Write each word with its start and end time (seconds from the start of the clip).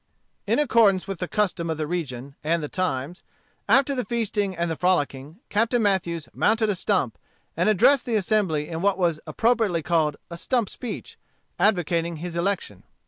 In 0.47 0.57
accordance 0.57 1.07
with 1.07 1.19
the 1.19 1.27
custom 1.27 1.69
of 1.69 1.77
the 1.77 1.85
region 1.85 2.33
and 2.43 2.63
the 2.63 2.67
times, 2.67 3.21
after 3.69 3.93
the 3.93 4.03
feasting 4.03 4.57
and 4.57 4.67
the 4.71 4.75
frolicking, 4.75 5.39
Captain 5.49 5.79
Mathews 5.79 6.27
mounted 6.33 6.71
a 6.71 6.75
stump, 6.75 7.19
and 7.55 7.69
addressed 7.69 8.05
the 8.05 8.15
assembly 8.15 8.67
in 8.67 8.81
what 8.81 8.97
was 8.97 9.19
appropriately 9.27 9.83
called 9.83 10.17
a 10.31 10.37
stump 10.39 10.71
speech, 10.71 11.19
advocating 11.59 12.15
his 12.15 12.35
election. 12.35 12.81